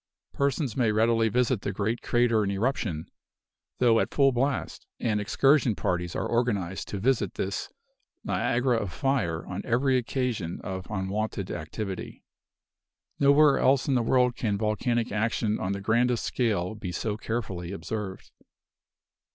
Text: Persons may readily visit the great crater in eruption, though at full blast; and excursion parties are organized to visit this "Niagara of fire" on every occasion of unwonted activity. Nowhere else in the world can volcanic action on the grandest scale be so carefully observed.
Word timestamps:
Persons 0.33 0.75
may 0.75 0.91
readily 0.91 1.29
visit 1.29 1.61
the 1.61 1.71
great 1.71 2.01
crater 2.01 2.43
in 2.43 2.49
eruption, 2.49 3.05
though 3.77 3.99
at 3.99 4.11
full 4.11 4.31
blast; 4.31 4.87
and 4.99 5.21
excursion 5.21 5.75
parties 5.75 6.15
are 6.15 6.25
organized 6.25 6.87
to 6.87 6.97
visit 6.97 7.35
this 7.35 7.69
"Niagara 8.23 8.77
of 8.77 8.91
fire" 8.91 9.45
on 9.45 9.61
every 9.63 9.97
occasion 9.97 10.59
of 10.63 10.89
unwonted 10.89 11.51
activity. 11.51 12.23
Nowhere 13.19 13.59
else 13.59 13.87
in 13.87 13.93
the 13.93 14.01
world 14.01 14.35
can 14.35 14.57
volcanic 14.57 15.11
action 15.11 15.59
on 15.59 15.71
the 15.71 15.79
grandest 15.81 16.23
scale 16.23 16.73
be 16.73 16.91
so 16.91 17.15
carefully 17.15 17.71
observed. 17.71 18.31